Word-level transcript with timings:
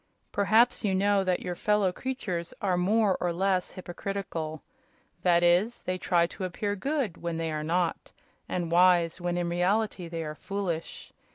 Perhaps 0.31 0.83
you 0.83 0.95
know 0.95 1.23
that 1.23 1.41
your 1.41 1.53
fellow 1.53 1.91
creatures 1.91 2.55
are 2.59 2.75
more 2.75 3.15
or 3.21 3.31
less 3.31 3.69
hypocritical. 3.69 4.63
That 5.21 5.43
is, 5.43 5.83
they 5.83 5.99
try 5.99 6.25
to 6.25 6.43
appear 6.43 6.75
good 6.75 7.17
when 7.21 7.37
they 7.37 7.51
are 7.51 7.63
not, 7.63 8.09
and 8.49 8.71
wise 8.71 9.21
when 9.21 9.37
in 9.37 9.47
reality 9.47 10.07
they 10.07 10.23
are 10.23 10.33
foolish. 10.33 11.13